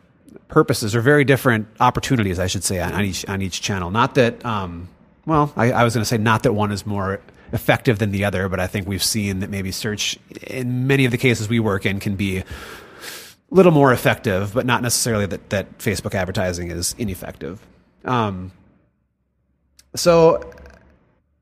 [0.49, 3.91] purposes or very different opportunities, I should say, on, on each on each channel.
[3.91, 4.89] Not that, um,
[5.27, 7.21] well, I, I was going to say not that one is more
[7.53, 11.13] effective than the other, but I think we've seen that maybe search in many of
[11.13, 12.45] the cases we work in can be a
[13.51, 17.65] little more effective, but not necessarily that that Facebook advertising is ineffective.
[18.05, 18.53] Um,
[19.95, 20.53] so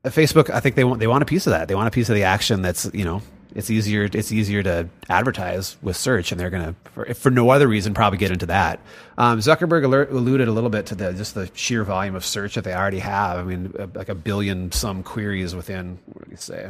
[0.03, 1.67] uh, Facebook, I think they want they want a piece of that.
[1.67, 2.61] They want a piece of the action.
[2.61, 3.21] That's you know,
[3.57, 7.67] it's easier it's easier to advertise with search, and they're gonna for, for no other
[7.67, 8.79] reason probably get into that.
[9.17, 12.55] Um, Zuckerberg alert, alluded a little bit to the just the sheer volume of search
[12.55, 13.39] that they already have.
[13.39, 15.99] I mean, uh, like a billion some queries within.
[16.05, 16.69] What do you say?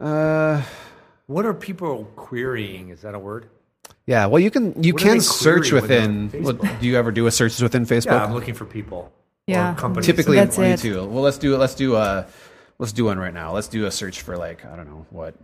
[0.00, 0.62] Uh,
[1.26, 2.88] What are people querying?
[2.90, 3.48] Is that a word?
[4.06, 4.26] yeah.
[4.26, 6.24] Well, you can you What can search within.
[6.32, 8.06] within well, do you ever do a searches within Facebook?
[8.06, 9.12] Yeah, I'm looking for people.
[9.46, 9.72] Yeah.
[9.72, 10.06] Or companies.
[10.06, 10.80] Typically, That's me it.
[10.80, 11.04] too.
[11.04, 12.26] Well, let's do let's do a
[12.82, 13.52] let's do one right now.
[13.52, 15.34] Let's do a search for like I don't know what.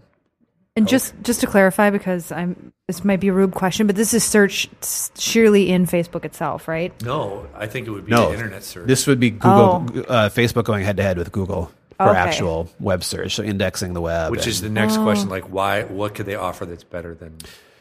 [0.77, 4.12] And just just to clarify, because I'm this might be a rude question, but this
[4.12, 4.68] is search
[5.16, 6.92] sheerly in Facebook itself, right?
[7.03, 8.87] No, I think it would be No, the internet search.
[8.87, 12.18] This would be Google, uh, Facebook going head to head with Google for Okay.
[12.18, 14.31] actual web search, so indexing the web.
[14.31, 15.03] which and- is the next Oh.
[15.05, 15.29] question.
[15.29, 15.83] Like, why?
[15.85, 17.37] What could they offer that's better than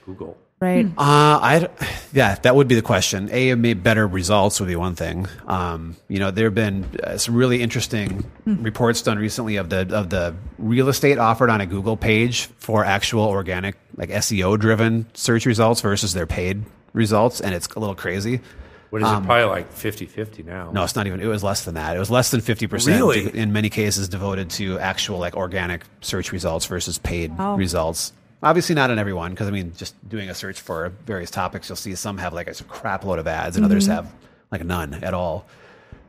[0.06, 0.38] Google?
[0.60, 0.88] Right.
[0.88, 1.70] Uh, I
[2.14, 3.30] yeah, that would be the question.
[3.32, 5.28] A, maybe better results would be one thing.
[5.46, 9.88] Um, you know, there have been uh, some really interesting reports done recently of the
[9.96, 15.06] of the real estate offered on a Google page for actual organic, like SEO driven
[15.14, 18.42] search results versus their paid results, and it's a little crazy.
[18.90, 19.26] What is it?
[19.26, 20.70] Probably like 50-50 now.
[20.70, 21.20] Um, No, it's not even.
[21.20, 21.96] It was less than that.
[21.96, 23.18] It was less than 50% Really?
[23.26, 27.56] percent in many cases devoted to actual like organic search results versus paid Oh.
[27.58, 28.14] results.
[28.44, 31.76] Obviously, not on everyone because I mean, just doing a search for various topics, you'll
[31.76, 34.14] see some have like a crap load of ads, and others have
[34.52, 35.46] like none at all.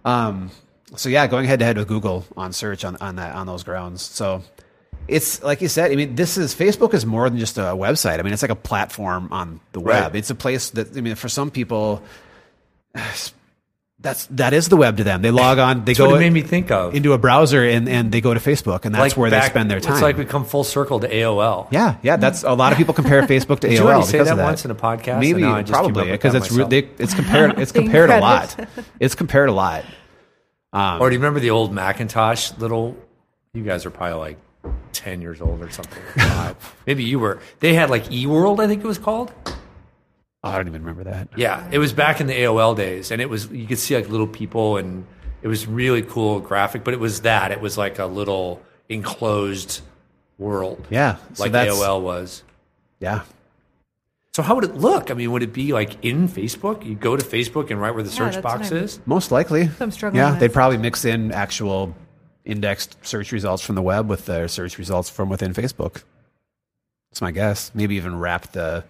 [0.05, 0.51] Um,
[0.97, 3.63] so yeah, going head to head with Google on search on on that on those
[3.63, 4.03] grounds.
[4.03, 4.43] So
[5.07, 5.91] it's like you said.
[5.91, 8.19] I mean, this is Facebook is more than just a website.
[8.19, 10.13] I mean, it's like a platform on the web.
[10.13, 10.17] Right.
[10.17, 12.03] It's a place that I mean, for some people,
[14.01, 15.23] that's that is the web to them.
[15.23, 16.95] They log on, they That's what go it made me think of.
[16.95, 19.71] into a browser, and and they go to Facebook, and that's Like where they spend
[19.71, 19.95] their time.
[19.95, 21.67] It's like we come full circle to AOL.
[21.73, 22.17] yeah, yeah.
[22.17, 24.37] That's a lot of people compare Facebook to Did AOL you already say that of
[24.39, 24.45] that.
[24.45, 25.19] once in a podcast?
[25.21, 28.69] Maybe And I just probably because it's re- they, it's compared it's compared a lot.
[29.01, 29.85] It's compared a lot.
[30.73, 32.97] Um, Or do you remember the old Macintosh little?
[33.55, 34.39] You guys are probably like
[34.93, 36.03] ten years old or something.
[36.87, 37.41] Maybe you were.
[37.61, 39.33] They had like eWorld, I think it was called.
[40.45, 41.29] Oh, I don't even remember that.
[41.37, 44.09] Yeah, it was back in the AOL days, and it was you could see like
[44.09, 45.05] little people, and
[45.43, 46.85] it was really cool graphic.
[46.85, 49.81] But it was that it was like a little enclosed
[50.39, 50.87] world.
[50.91, 52.43] Yeah, so like that's- AOL was.
[53.01, 53.23] Yeah,
[54.35, 55.11] So how would it look?
[55.11, 56.85] I mean, would it be like in Facebook?
[56.85, 59.01] You go to Facebook and right where the Yeah, search that's box what I'm- is.
[59.07, 59.71] most likely.
[59.81, 60.41] I'm struggling Yeah, with.
[60.41, 61.95] they'd probably mix in actual
[62.45, 66.03] indexed search results from the web with their search results from within Facebook.
[67.11, 67.71] That's my guess.
[67.75, 68.85] Maybe even wrap the,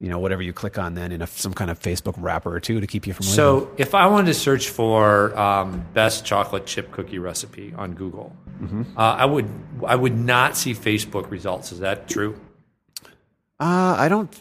[0.00, 2.60] you know, whatever you click on then in a, some kind of Facebook wrapper or
[2.60, 3.24] two to keep you from.
[3.24, 3.36] leaving.
[3.36, 8.34] So if I wanted to search for um, best chocolate chip cookie recipe on Google,
[8.56, 8.98] Mm-hmm.
[8.98, 9.50] uh, I would
[9.86, 11.72] I would not see Facebook results.
[11.72, 12.40] Is that true?
[13.60, 14.32] uh, I don't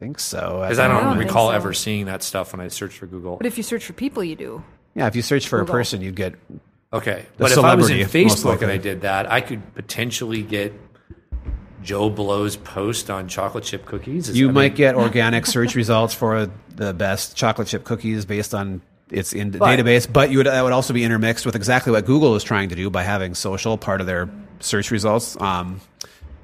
[0.00, 0.60] think so.
[0.62, 1.54] Because I don't, I don't recall so.
[1.54, 3.36] ever seeing that stuff when I searched for Google.
[3.36, 4.64] But if you search for people, you do.
[4.94, 5.74] Yeah, if you search for Google.
[5.74, 6.34] a person, you'd get
[6.92, 10.72] Okay, but if I was in Facebook and I did that, I could potentially get
[11.86, 14.28] Joe Blow's post on chocolate chip cookies.
[14.28, 18.54] Is- You might mean, get organic search results for the best chocolate chip cookies based
[18.54, 21.92] on its in But- database, but you would that would also be intermixed with exactly
[21.92, 25.40] what Google is trying to do by having social part of their search results.
[25.40, 25.80] Um,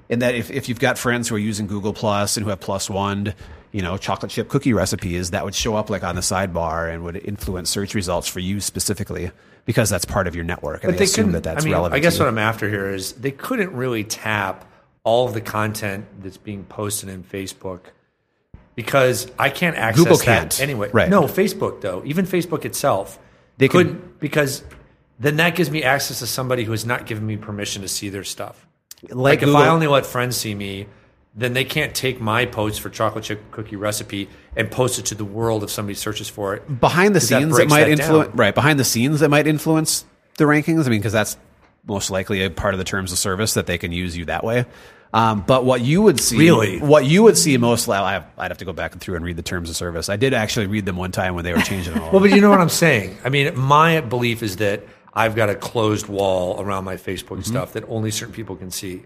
[0.09, 2.61] in that if, if you've got friends who are using Google Plus and who have
[2.61, 3.35] plus one,
[3.72, 7.02] you know, chocolate chip cookie recipes, that would show up like on the sidebar and
[7.02, 9.31] would influence search results for you specifically
[9.64, 10.85] because that's part of your network.
[10.85, 11.96] And but they, they assume that that's I mean, relevant.
[11.96, 14.68] I guess what I'm after here is they couldn't really tap
[15.05, 17.81] all of the content that's being posted in Facebook
[18.75, 20.61] because I can't access Google that can't.
[20.61, 20.91] anyway.
[20.93, 21.09] Right.
[21.09, 23.19] No, Facebook though, even Facebook itself,
[23.59, 24.62] They could- couldn't because
[25.19, 28.09] then that gives me access to somebody who has not given me permission to see
[28.09, 28.67] their stuff.
[29.03, 30.87] like, Like, if Google, I only let friends see me,
[31.35, 35.15] then they can't take my post for chocolate chip cookie recipe and post it to
[35.15, 36.81] the world if somebody searches for it.
[36.81, 40.05] behind the scenes that breaks might influence right behind the scenes that might influence
[40.38, 40.87] the rankings.
[40.87, 41.37] I mean, because that's
[41.87, 44.45] most likely a part of the terms of service that they can use you that
[44.45, 44.66] way.
[45.14, 46.79] Um, but what you would see, Really?
[46.79, 49.25] what you would see most, well, I have, I'd have to go back through and
[49.25, 50.09] read the terms of service.
[50.09, 52.11] I did actually read them one time when they were changing them all.
[52.12, 53.18] Well, but you know what I'm saying.
[53.25, 57.75] I mean, my belief is that I've got a closed wall around my Facebook stuff
[57.75, 59.03] that only certain people can see.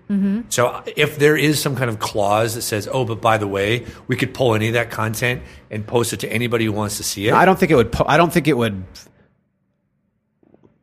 [0.50, 3.84] So if there is some kind of clause that says, "Oh, but by the way,
[4.06, 7.02] we could pull any of that content and post it to anybody who wants to
[7.02, 7.90] see it," I don't think it would.
[7.90, 8.84] po- I don't think it would.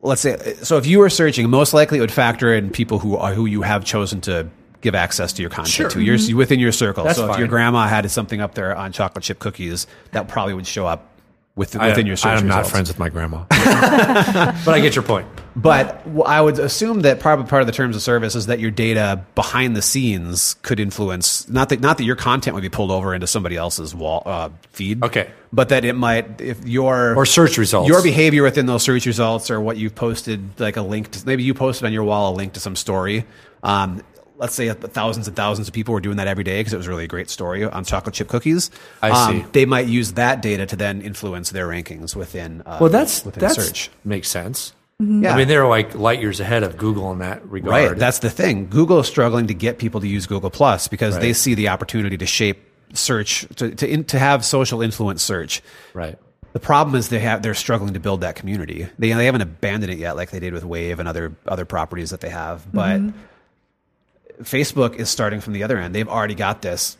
[0.04, 0.76] Let's say so.
[0.76, 3.62] If you were searching, most likely it would factor in people who are who you
[3.62, 4.48] have chosen to
[4.82, 5.88] give access to your content Sure.
[5.88, 6.00] to.
[6.00, 6.36] You're mm-hmm.
[6.36, 7.04] within your circle.
[7.04, 10.52] That's so if your grandma had something up there on chocolate chip cookies, that probably
[10.52, 11.08] would show up
[11.56, 15.04] with, I- within your search I'm not friends with my grandma, but I get your
[15.04, 15.26] point.
[15.56, 18.72] But I would assume that probably part of the terms of service is that your
[18.72, 22.90] data behind the scenes could influence not that not that your content would be pulled
[22.90, 25.02] over into somebody else's wall uh, feed.
[25.04, 25.30] Okay.
[25.52, 27.88] but that it might if your Or search results.
[27.88, 31.44] your behavior within those search results or what you've posted, like a link to maybe
[31.44, 33.24] you posted on your wall a link to some story.
[33.62, 34.02] Um,
[34.36, 36.88] let's say thousands and thousands of people were doing that every day because it was
[36.88, 38.72] really a great story on chocolate chip cookies.
[39.00, 39.46] I Um, see.
[39.52, 42.62] They might use that data to then influence their rankings within.
[42.66, 43.90] Uh, Well, that's within that's search.
[44.04, 44.72] makes sense.
[45.02, 45.24] Mm-hmm.
[45.24, 45.34] Yeah.
[45.34, 47.90] I mean, they're like light years ahead of Google in that regard.
[47.90, 47.98] Right.
[47.98, 48.68] That's the thing.
[48.68, 52.16] Google is struggling to get people to use Google Plus because they see the opportunity
[52.16, 55.62] to shape search to to, in, to have social influence search.
[55.92, 56.18] right.
[56.52, 58.86] The problem is they have they're struggling to build that community.
[58.96, 62.10] They they haven't abandoned it yet like they did with Wave and other other properties
[62.10, 62.64] that they have.
[62.72, 64.42] But mm-hmm.
[64.44, 65.92] Facebook is starting from the other end.
[65.92, 66.96] They've already got this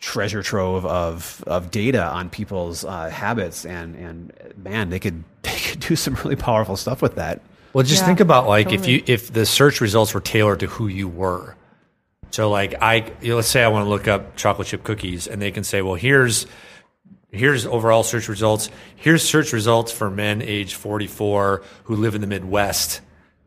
[0.00, 5.58] treasure trove of of data on people's uh, habits and and man, they could they
[5.58, 7.40] could do some really powerful stuff with that.
[7.72, 8.82] Well, just Yeah, think about like totally.
[8.82, 11.56] if you if the search results were tailored to who you were.
[12.30, 15.26] So like I you know, let's say I want to look up chocolate chip cookies
[15.26, 16.46] and they can say, well, here's
[17.30, 18.70] here's overall search results.
[18.96, 23.00] Here's search results for men age 44 who live in the Midwest.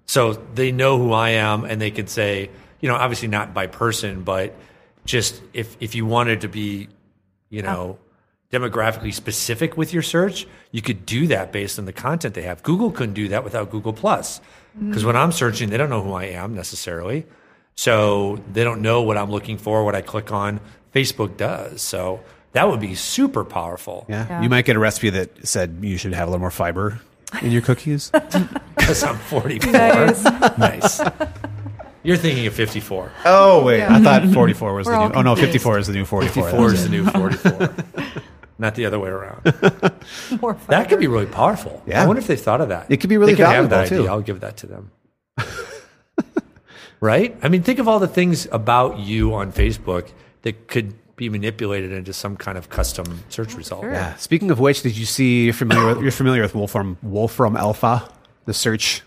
[0.08, 2.50] So they know who I am and they can say,
[2.82, 4.56] you know, obviously not by person, but
[5.08, 6.90] just if if you wanted to be,
[7.50, 7.98] you know,
[8.52, 12.62] demographically specific with your search, you could do that based on the content they have.
[12.62, 14.40] Google couldn't do that without Google Plus.
[14.80, 17.26] Because when I'm searching, they don't know who I am necessarily.
[17.74, 20.60] So they don't know what I'm looking for, what I click on.
[20.94, 21.82] Facebook does.
[21.82, 22.20] So
[22.52, 24.06] that would be super powerful.
[24.08, 24.28] Yeah.
[24.30, 24.42] Yeah.
[24.44, 27.02] You might get a recipe that said you should have a little more fiber
[27.42, 28.12] in your cookies.
[28.78, 29.72] Because I'm 44.
[30.58, 31.02] Nice.
[32.08, 32.16] Nice.
[32.16, 33.12] You're thinking of 54.
[33.26, 35.16] oh wait, I thought 44 was We're the all new.
[35.16, 35.64] Oh no, confused.
[35.64, 36.44] 54 is the new 44.
[36.44, 37.76] 54 is the new 44.
[38.60, 39.44] Not the other way around.
[40.42, 41.84] More That could be really powerful.
[41.86, 42.04] Yeah.
[42.04, 42.88] I wonder if they thought of that.
[42.90, 43.98] It could be really they could have valuable, that idea.
[44.00, 44.08] too.
[44.08, 44.92] I'll give that to them.
[47.00, 47.38] right?
[47.44, 50.10] I mean, think of all the things about you on Facebook
[50.42, 53.82] that could be manipulated into some kind of custom search oh, result.
[53.84, 53.92] sure.
[53.92, 54.16] Yeah.
[54.16, 58.10] Speaking of which, did you see you're familiar with, you're familiar with Wolfram Wolfram Alpha,
[58.46, 59.04] the search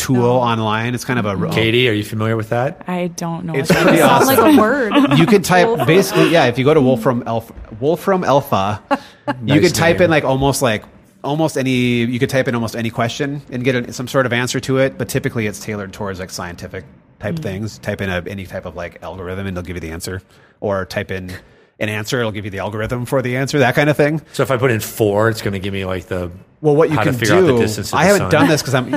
[0.00, 0.94] tool online?
[0.94, 2.84] It's kind of a Katie, are you familiar with that?
[2.86, 3.54] I don't know.
[3.54, 4.04] It's what that pretty is.
[4.04, 4.44] Sounds awesome.
[4.44, 5.18] like a word.
[5.18, 8.82] you could type basically yeah if you go to wolfram alpha wolfram alpha
[9.44, 10.04] you Nice could type name.
[10.04, 10.84] in like almost like
[11.22, 11.70] almost any
[12.04, 14.78] you could type in almost any question and get a, some sort of answer to
[14.78, 16.84] it but typically it's tailored towards like scientific
[17.18, 17.42] type mm.
[17.42, 20.22] things type in a, any type of like algorithm and it'll give you the answer
[20.60, 21.30] or type in
[21.78, 24.42] an answer it'll give you the algorithm for the answer that kind of thing So
[24.42, 26.30] if I put in four, it's going to give me like the
[26.60, 27.92] well, what you can to figure out do, the distance.
[27.92, 28.30] Of I haven't sun.
[28.30, 28.88] done this because I'm,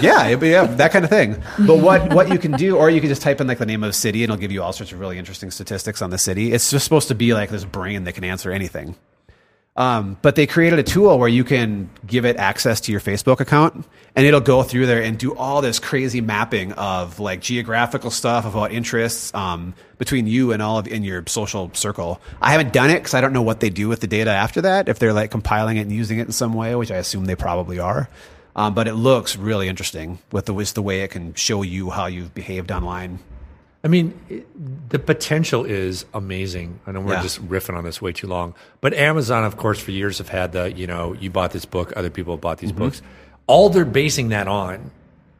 [0.00, 1.42] yeah, be- yeah, that kind of thing.
[1.66, 3.82] But what what you can do, or you can just type in like the name
[3.82, 6.18] of a city, and it'll give you all sorts of really interesting statistics on the
[6.18, 6.52] city.
[6.52, 8.94] It's just supposed to be like this brain that can answer anything.
[9.78, 13.38] Um, but they created a tool where you can give it access to your Facebook
[13.38, 13.86] account,
[14.16, 18.44] and it'll go through there and do all this crazy mapping of like geographical stuff
[18.44, 22.20] about interests um, between you and all of in your social circle.
[22.42, 24.62] I haven't done it because I don't know what they do with the data after
[24.62, 24.88] that.
[24.88, 27.36] If they're like compiling it and using it in some way, which I assume they
[27.36, 28.10] probably are.
[28.56, 31.90] Um, but it looks really interesting with the with the way it can show you
[31.90, 33.20] how you've behaved online.
[33.84, 34.46] I mean, it,
[34.90, 36.80] the potential is amazing.
[36.86, 37.22] I know we're Yeah.
[37.22, 40.52] just riffing on this way too long, but Amazon, of course, for years have had
[40.52, 42.78] the you know you bought this book, other people have bought these Mm-hmm.
[42.84, 43.02] books.
[43.46, 44.90] All they're basing that on,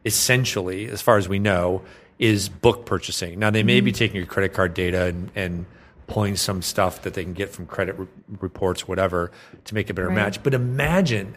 [0.05, 1.81] essentially, as far as we know,
[2.17, 3.39] is book purchasing.
[3.39, 3.85] Now they may Mm-hmm.
[3.85, 5.65] be taking your credit card data and, and
[6.07, 8.07] pulling some stuff that they can get from credit re-
[8.39, 9.31] reports, whatever,
[9.65, 10.15] to make a better Right.
[10.15, 10.41] match.
[10.43, 11.35] But imagine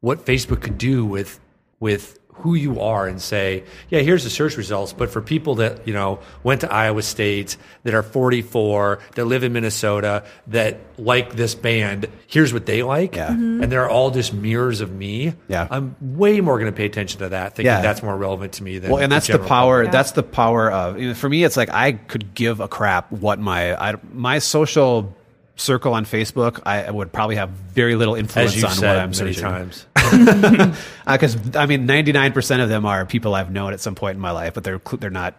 [0.00, 1.40] what Facebook could do with
[1.80, 4.92] with who you are and say, yeah, here's the search results.
[4.92, 9.44] But for people that, you know, went to Iowa State, that are 44, that live
[9.44, 13.16] in Minnesota, that like this band, here's what they like.
[13.16, 13.28] Yeah.
[13.30, 13.62] Mm-hmm.
[13.62, 15.34] And they're all just mirrors of me.
[15.48, 15.66] Yeah.
[15.70, 17.80] I'm way more going to pay attention to that, thinking Yeah.
[17.80, 19.76] that's more relevant to me than Well, and that's the general power.
[19.84, 19.92] public.
[19.92, 20.98] That's the power of.
[21.00, 24.38] You know, for me, it's like I could give a crap what my I, my
[24.40, 25.14] social
[25.56, 26.60] circle on Facebook.
[26.66, 29.42] I would probably have very little influence on said what I'm many searching.
[29.42, 29.86] times.
[31.06, 34.20] Because I mean, 99 percent of them are people I've known at some point in
[34.20, 35.34] my life, but they're they're not.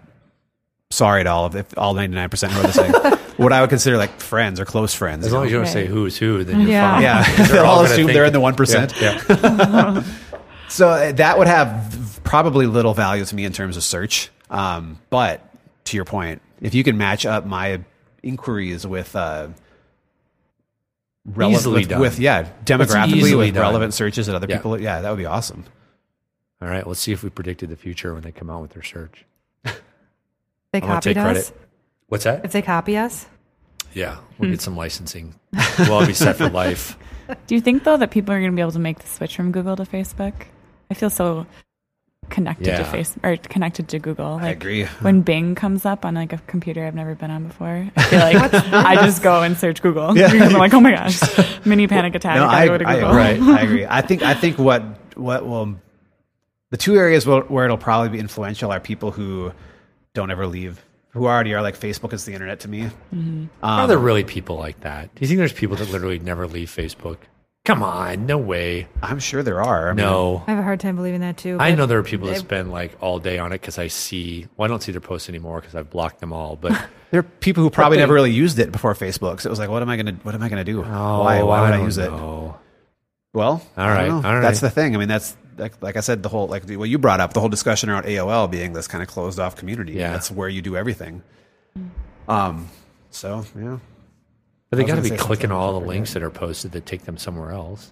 [0.91, 2.91] Sorry to all of if all 99 percent are the same.
[3.37, 5.25] what I would consider like friends or close friends.
[5.25, 5.45] As long know?
[5.45, 5.73] as you don't Right.
[5.73, 6.91] say who's who, then you're Yeah.
[6.93, 7.01] fine.
[7.01, 7.29] Yeah.
[7.31, 9.01] Because They'll all gonna assume think- they're in the 1%.
[9.01, 9.21] Yeah.
[9.29, 10.03] yeah.
[10.69, 14.29] So uh, that would have probably little value to me in terms of search.
[14.49, 15.41] Um, but
[15.85, 17.81] to your point, if you can match up my
[18.23, 19.47] inquiries with uh,
[21.25, 21.99] relevant Easily with, done.
[22.01, 23.61] with yeah demographically with done.
[23.61, 24.57] relevant searches that other Yeah.
[24.57, 25.65] people yeah that would be awesome.
[26.61, 28.83] All right, let's see if we predicted the future when they come out with their
[28.83, 29.25] search.
[30.71, 31.39] They I want copied take credit.
[31.39, 31.53] us.
[32.07, 32.43] What's that?
[32.43, 33.25] If they copy us,
[33.93, 34.63] Yeah, we'll get hmm.
[34.63, 35.35] some licensing.
[35.79, 36.97] We'll all be set for life.
[37.47, 39.35] Do you think though that people are going to be able to make the switch
[39.35, 40.33] from Google to Facebook?
[40.91, 41.45] I feel so
[42.29, 42.77] connected Yeah.
[42.79, 44.35] to face or connected to Google.
[44.37, 44.83] Like, agree.
[45.01, 48.19] When Bing comes up on like a computer I've never been on before, I feel
[48.41, 52.15] like I just go and search Google because I'm like, oh my gosh, mini panic
[52.15, 52.37] attack.
[52.37, 53.85] No, I I, go to I, right, I agree.
[53.85, 54.83] I think I think what
[55.17, 55.75] what will
[56.71, 59.51] the two areas where, where it'll probably be influential are people who
[60.13, 62.89] don't ever leave, who already are like Facebook is the internet to me.
[63.13, 63.45] Mm-hmm.
[63.63, 65.13] Are there um, really people like that?
[65.15, 67.17] Do you think there's people that literally never leave Facebook?
[67.65, 68.87] Come on, no way.
[69.01, 69.89] I'm sure there are.
[69.89, 70.43] I mean, No.
[70.45, 71.57] I have a hard time believing that too.
[71.59, 73.87] I but know there are people that spend like all day on it because I
[73.87, 74.47] see.
[74.55, 76.55] Well, I don't see their posts anymore because I've blocked them all.
[76.55, 76.71] But
[77.11, 79.41] there are people who probably they- never really used it before Facebook.
[79.41, 80.83] So it was like, what am I gonna what am I gonna do?
[80.83, 82.11] oh, why why would I, don't use it?
[82.11, 82.61] Well,
[83.33, 84.15] All I don't right, know.
[84.29, 84.41] all right.
[84.41, 84.95] That's the thing.
[84.95, 87.39] I mean, that's like, like I said, the whole like what you brought up, the
[87.39, 89.93] whole discussion around AOL being this kind of closed off community.
[89.93, 90.11] Yeah.
[90.11, 91.23] that's where you do everything.
[92.27, 92.69] Um.
[93.09, 93.79] So yeah.
[94.69, 97.03] But they I got to be clicking all the links that are posted that take
[97.03, 97.91] them somewhere else.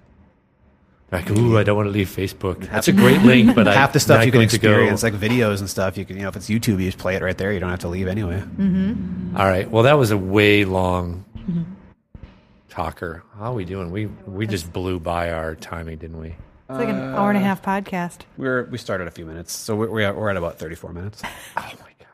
[1.14, 2.68] Like, ooh, I don't want to leave Facebook.
[2.72, 5.04] That's a great link, but half I, the stuff you can going to go- experience,
[5.04, 5.96] like videos and stuff.
[5.96, 7.54] You can, you know, if it's YouTube, you just play it right there.
[7.54, 8.40] You don't have to leave anyway.
[8.40, 9.38] Mm-hmm.
[9.38, 9.70] All right.
[9.70, 11.64] Well, that was a way long mm-hmm.
[12.68, 13.24] talker.
[13.38, 13.92] How are we doing?
[13.92, 16.30] We we just blew by our timing, didn't we?
[16.30, 18.22] It's like an hour and a half podcast.
[18.22, 20.76] Uh, we're we started a few minutes, so we're we're at, we're at about thirty
[20.76, 21.22] four minutes.
[21.56, 22.08] Oh my gosh.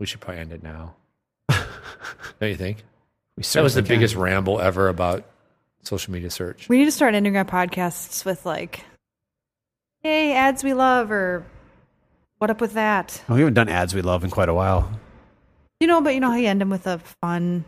[0.00, 0.96] We should probably end it now.
[1.48, 1.60] don't
[2.40, 2.82] you think?
[3.36, 3.88] We That was the can.
[3.88, 5.24] biggest ramble ever about
[5.82, 6.68] social media search.
[6.68, 8.84] We need to start ending our podcasts with like,
[10.02, 11.44] "Hey, ads we love," or
[12.38, 14.88] "What up with that?" Oh, we haven't done ads we love in quite a while.
[15.80, 17.64] You know, but you know how you end them with a fun,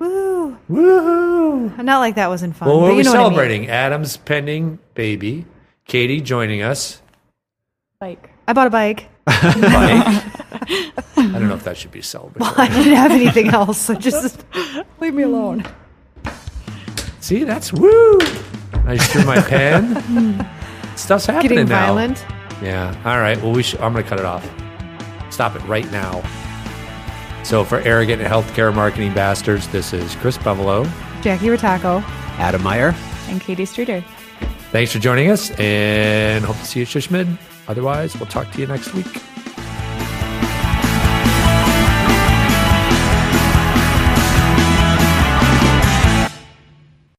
[0.00, 0.56] woo.
[0.68, 1.82] Woohoo!
[1.82, 2.68] Not like that wasn't fun.
[2.68, 3.30] Well, what but are we know what I mean.
[3.34, 3.68] celebrating?
[3.70, 5.46] Adam's pending baby.
[5.86, 7.00] Katie joining us.
[8.00, 9.08] Like, I bought a bike.
[9.26, 10.24] Mike.
[11.36, 12.58] I don't know if that should be celebratory.
[12.58, 14.44] I didn't have anything else, so just
[15.00, 15.64] leave me alone.
[17.20, 18.18] See, that's woo.
[18.84, 20.48] I just threw my pen.
[20.96, 21.86] Stuff's happening Getting now.
[21.86, 22.24] violent.
[22.62, 22.94] Yeah.
[23.04, 23.36] All right.
[23.42, 24.48] Well, we should, I'm going to cut it off.
[25.32, 26.22] Stop it right now.
[27.42, 30.84] So, for arrogant healthcare marketing bastards, this is Chris Bevolo.
[31.22, 32.02] Jackie Rataco.
[32.38, 32.94] Adam Meyer.
[33.28, 34.02] and Katie Streeter.
[34.72, 37.38] Thanks for joining us, and hope to see you at SHSMD.
[37.68, 39.06] Otherwise, we'll talk to you next week.